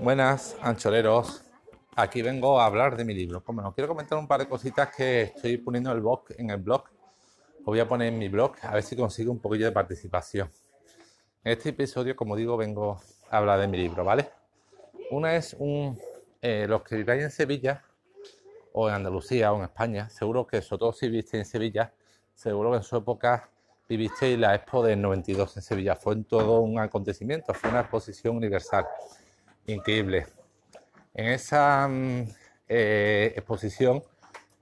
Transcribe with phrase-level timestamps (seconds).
[0.00, 1.42] Buenas, ancholeros.
[1.94, 3.42] Aquí vengo a hablar de mi libro.
[3.46, 6.24] Bueno, quiero comentar un par de cositas que estoy poniendo en el blog.
[6.36, 6.50] En.
[6.50, 10.50] Os voy a poner en mi blog a ver si consigo un poquillo de participación.
[11.44, 14.28] En este episodio, como digo, vengo a hablar de mi libro, ¿vale?
[15.10, 15.98] Una es un.
[16.42, 17.82] Eh, los que viváis en Sevilla,
[18.72, 21.92] o en Andalucía, o en España, seguro que, sobre todo si viviste en Sevilla,
[22.34, 23.48] seguro que en su época
[23.88, 25.94] vivisteis la Expo del 92 en Sevilla.
[25.96, 28.86] Fue en todo un acontecimiento, fue una exposición universal
[29.66, 30.26] increíble.
[31.14, 32.24] En esa mm,
[32.68, 34.02] eh, exposición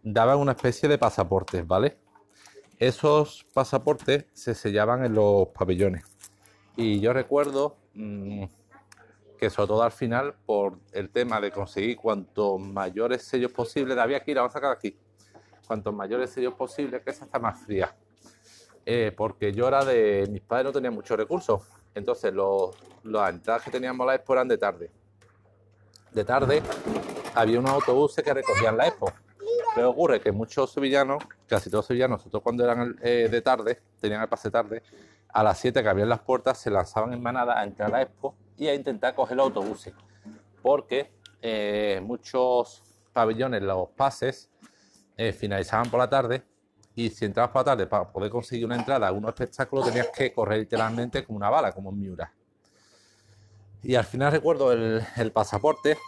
[0.03, 1.97] daban una especie de pasaportes, ¿vale?
[2.79, 6.05] Esos pasaportes se sellaban en los pabellones.
[6.77, 8.45] Y yo recuerdo mm,
[9.39, 14.21] que sobre todo al final, por el tema de conseguir cuantos mayores sellos posibles, había
[14.21, 14.97] que ir, vamos a sacar aquí,
[15.67, 17.95] cuantos mayores sellos posibles, que esa está más fría.
[18.85, 21.63] Eh, porque yo era de, mis padres no tenían muchos recursos,
[21.95, 22.75] entonces los,
[23.05, 24.91] las entradas que teníamos la expo eran de tarde.
[26.13, 26.63] De tarde
[27.35, 29.13] había unos autobuses que recogían la expo.
[29.75, 34.21] Pero ocurre que muchos sevillanos, casi todos sevillanos, nosotros cuando eran eh, de tarde, tenían
[34.21, 34.83] el pase tarde,
[35.29, 38.03] a las 7 que abrían las puertas se lanzaban en manada a entrar a la
[38.03, 39.95] expo y a intentar coger los autobuses.
[40.61, 42.83] Porque eh, muchos
[43.15, 44.51] pabellones, los pases,
[45.17, 46.43] eh, finalizaban por la tarde
[46.95, 50.09] y si entrabas por la tarde para poder conseguir una entrada a unos espectáculos tenías
[50.09, 52.33] que correr literalmente como una bala, como en Miura.
[53.83, 55.99] Y al final recuerdo el, pasaporte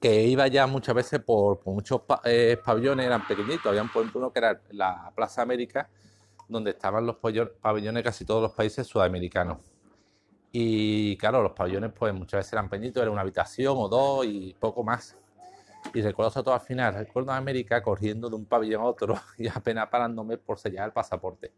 [0.00, 3.66] que iba ya muchas veces por, muchos eh, pabellones, eran pequeñitos.
[3.66, 5.88] Había por ejemplo uno que era la Plaza América,
[6.48, 9.58] donde estaban los pabellones casi todos los países sudamericanos.
[10.52, 14.54] Y claro, los pabellones pues muchas veces eran pequeñitos, era una habitación o dos y
[14.58, 15.16] poco más.
[15.94, 19.88] Y recuerdo al final, recuerdo a América corriendo de un pabellón a otro y apenas
[19.88, 21.52] parándome por sellar el pasaporte.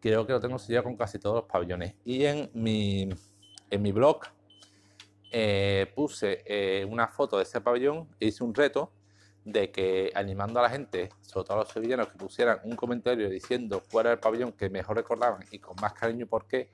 [0.00, 1.94] Creo que lo tengo sellado con casi todos los pabellones.
[2.04, 3.08] Y en mi,
[3.70, 4.20] en mi blog
[5.30, 8.92] eh, puse eh, una foto de ese pabellón e hice un reto
[9.44, 13.28] de que animando a la gente, sobre todo a los sevillanos, que pusieran un comentario
[13.28, 16.70] diciendo cuál era el pabellón que mejor recordaban y con más cariño por qué,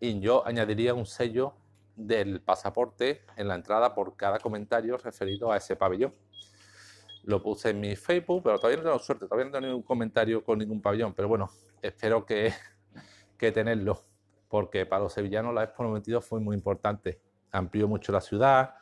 [0.00, 1.54] y yo añadiría un sello
[1.96, 6.14] del pasaporte en la entrada por cada comentario referido a ese pabellón.
[7.24, 10.44] Lo puse en mi Facebook, pero todavía no tengo suerte, todavía no tengo ningún comentario
[10.44, 11.50] con ningún pabellón, pero bueno,
[11.80, 12.52] espero que,
[13.38, 14.04] que tenerlo,
[14.48, 17.20] porque para los sevillanos la Expo 92 fue muy importante.
[17.50, 18.74] Amplió mucho la ciudad,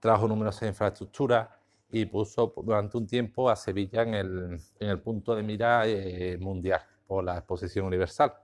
[0.00, 1.48] trajo numerosas infraestructuras
[1.90, 6.36] y puso durante un tiempo a Sevilla en el, en el punto de mira eh,
[6.38, 8.34] mundial por la exposición universal,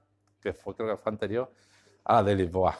[0.41, 1.53] que fue creo que fue anterior
[2.05, 2.78] a la de Lisboa.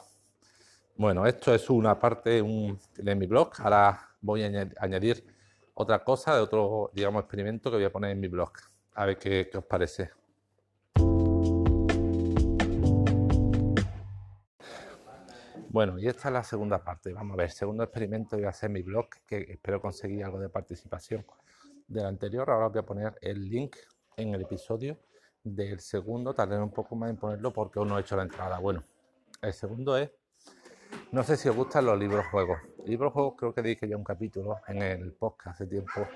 [1.03, 3.51] Bueno, esto es una parte de mi blog.
[3.59, 5.21] Ahora voy a añadir
[5.73, 8.53] otra cosa de otro, digamos, experimento que voy a poner en mi blog.
[8.93, 10.11] A ver qué, os parece.
[15.67, 17.11] Bueno, y esta es la segunda parte.
[17.11, 20.47] Vamos a ver, segundo experimento voy a hacer mi blog, que espero conseguir algo de
[20.47, 21.25] participación
[21.85, 22.49] del anterior.
[22.49, 23.75] Ahora voy a poner el link
[24.15, 24.97] en el episodio
[25.43, 26.33] del segundo.
[26.33, 28.57] Tardaré un poco más en ponerlo porque aún no he hecho la entrada.
[28.59, 28.85] Bueno,
[29.41, 30.09] el segundo es
[31.13, 32.59] no sé si os gustan los libros juegos.
[32.85, 36.07] Libros juegos creo que dije ya un capítulo en el podcast hace tiempo,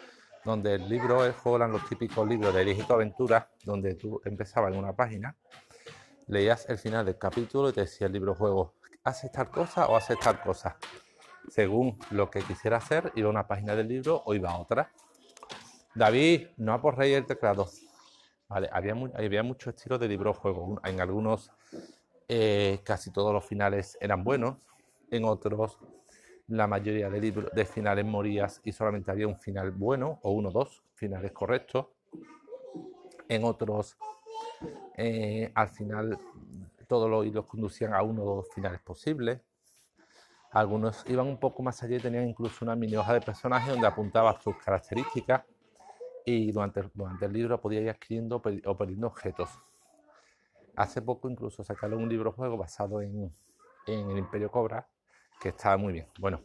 [0.44, 4.74] donde el libro el juego eran los típicos libros de Elige aventura, donde tú empezabas
[4.74, 5.36] en una página,
[6.26, 9.96] leías el final del capítulo y te decía el libro juego, ¿haces tal cosa o
[9.96, 10.78] haces tal cosa?
[11.48, 14.92] Según lo que quisiera hacer, iba a una página del libro o iba a otra.
[15.94, 17.70] David, no rey el teclado.
[18.50, 20.82] Vale, había, había muchos estilos de libro juego.
[20.84, 21.52] En algunos
[22.28, 24.58] eh, casi todos los finales eran buenos,
[25.12, 25.78] en otros
[26.48, 30.50] la mayoría de, libros, de finales morías y solamente había un final bueno o uno
[30.50, 31.88] o dos finales correctos.
[33.28, 33.98] En otros,
[34.96, 36.18] eh, al final,
[36.88, 39.42] todos los hilos conducían a uno o dos finales posibles.
[40.52, 43.86] Algunos iban un poco más allá y tenían incluso una mini hoja de personaje donde
[43.86, 45.44] apuntabas tus características
[46.26, 49.50] y durante, durante el libro podías ir escribiendo o perdiendo objetos.
[50.76, 53.34] Hace poco incluso sacaron un libro juego basado en,
[53.88, 54.88] el Imperio Cobra,
[55.40, 56.08] que estaba muy bien.
[56.20, 56.42] Bueno,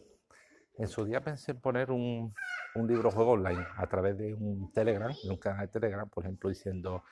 [0.78, 2.34] en su día pensé en poner un,
[2.74, 6.48] libro juego online a través de un Telegram, de un canal de Telegram, por ejemplo,
[6.48, 7.04] diciendo,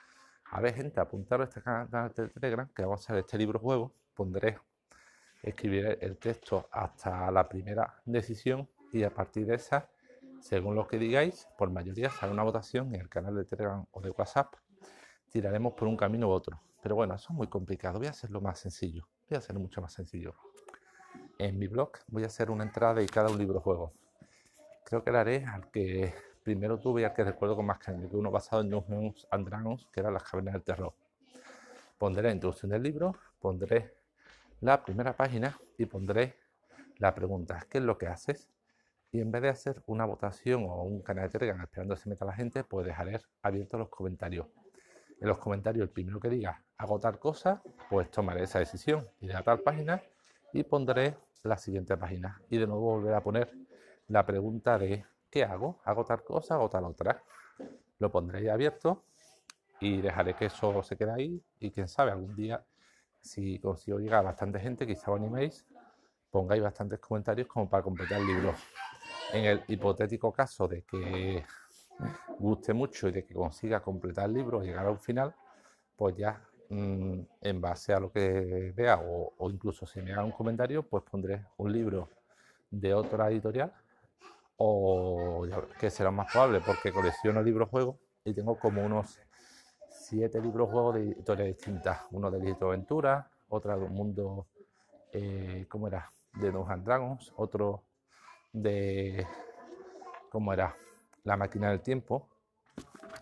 [0.45, 3.59] a ver gente, apuntaros a este canal de Telegram, que vamos a hacer este libro
[3.59, 4.57] juego, pondré,
[5.43, 9.89] escribiré el texto hasta la primera decisión y a partir de esa,
[10.39, 14.01] según lo que digáis, por mayoría sale una votación en el canal de Telegram o
[14.01, 14.55] de WhatsApp,
[15.29, 16.61] tiraremos por un camino u otro.
[16.81, 17.99] Pero bueno, eso es muy complicado.
[17.99, 19.07] Voy a hacerlo más sencillo.
[19.29, 20.35] Voy a hacerlo mucho más sencillo.
[21.41, 23.93] En mi blog voy a hacer una entrada dedicada a un libro juego.
[24.83, 28.07] Creo que la haré al que primero tuve y al que recuerdo con más cariño,
[28.07, 30.93] que uno basado en Dungeons and Dragons, que era Las Cavernas del Terror.
[31.97, 33.91] Pondré la introducción del libro, pondré
[34.59, 36.35] la primera página y pondré
[36.99, 38.47] la pregunta, ¿qué es lo que haces?
[39.11, 42.09] Y en vez de hacer una votación o un canal de Telegram esperando que se
[42.09, 44.45] meta la gente, pues dejaré abiertos los comentarios.
[45.19, 49.35] En los comentarios, el primero que diga hago tal cosa, pues tomaré esa decisión, iré
[49.35, 50.03] a tal página
[50.53, 52.41] y pondré la siguiente página.
[52.49, 53.51] Y de nuevo volveré a poner
[54.07, 55.81] la pregunta de ¿qué hago?
[55.85, 57.23] ¿Hago tal cosa o tal otra?
[57.99, 59.03] Lo pondré abierto
[59.79, 62.63] y dejaré que eso se quede ahí y quién sabe, algún día
[63.21, 65.65] si consigo llegar a bastante gente, quizá os animéis,
[66.29, 68.53] pongáis bastantes comentarios como para completar el libro.
[69.31, 71.45] En el hipotético caso de que
[72.39, 75.33] guste mucho y de que consiga completar el libro, llegar a un final,
[75.95, 76.41] pues ya
[76.71, 81.03] mm, en base a lo que vea o, incluso si me haga un comentario, pues
[81.03, 82.09] pondré un libro
[82.69, 83.73] de otra editorial
[84.57, 85.45] o
[85.79, 89.19] que será más probable porque colecciono libros juegos y tengo como unos
[89.89, 92.01] siete libros juegos de editoriales distintas.
[92.11, 94.47] Uno de Lito Aventura, otra de un mundo,
[95.11, 96.11] eh, ¿cómo era?
[96.33, 97.83] De Dungeons Dragons, otro
[98.53, 99.27] de,
[100.29, 100.75] ¿cómo era?
[101.23, 102.29] La máquina del tiempo.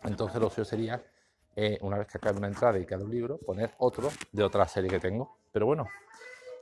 [0.04, 1.02] Entonces lo suyo sería,
[1.62, 4.66] eh, una vez que acabe una entrada y cada un libro, poner otro de otra
[4.66, 5.40] serie que tengo.
[5.52, 5.86] Pero bueno,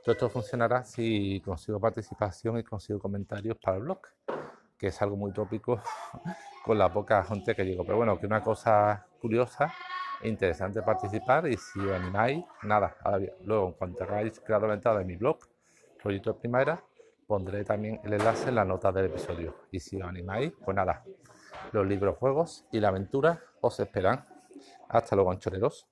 [0.02, 4.00] todo esto funcionará si consigo participación y consigo comentarios para el blog,
[4.76, 5.80] que es algo muy tópico
[6.64, 7.84] con la poca gente que llego.
[7.84, 9.72] Pero bueno, que una cosa curiosa
[10.24, 12.96] interesante participar y si os animáis, nada,
[13.44, 15.38] luego en cuanto hagáis creado la entrada de mi blog,
[16.02, 16.82] Proyecto de Primavera,
[17.28, 19.54] pondré también el enlace en la nota del episodio.
[19.70, 21.04] Y si os animáis, pues nada,
[21.70, 24.24] los libros, juegos y la aventura os esperan.
[24.88, 25.86] Hasta luego, anchoreros.